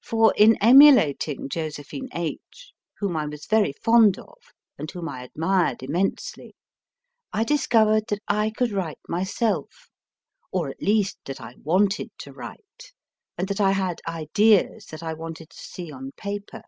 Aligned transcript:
For 0.00 0.32
in 0.36 0.56
emulating 0.62 1.48
Josephine 1.48 2.08
H, 2.14 2.72
whom 3.00 3.16
I 3.16 3.26
was 3.26 3.46
very 3.46 3.72
fond 3.72 4.20
of, 4.20 4.36
and 4.78 4.88
whom 4.88 5.08
I 5.08 5.24
admired 5.24 5.82
immensely, 5.82 6.54
I 7.32 7.42
discovered 7.42 8.04
that 8.06 8.20
I 8.28 8.50
could 8.50 8.70
write 8.70 9.00
myself, 9.08 9.88
or 10.52 10.68
at 10.68 10.80
least 10.80 11.18
that 11.24 11.40
I 11.40 11.56
wanted 11.60 12.10
to 12.18 12.32
write, 12.32 12.92
and 13.36 13.48
that 13.48 13.60
I 13.60 13.72
had 13.72 13.98
ideas 14.06 14.86
that 14.92 15.02
I 15.02 15.12
wanted 15.12 15.50
to 15.50 15.56
see 15.58 15.90
on 15.90 16.12
paper. 16.16 16.62